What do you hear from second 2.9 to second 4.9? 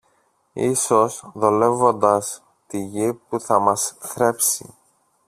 που θα μας θρέψει.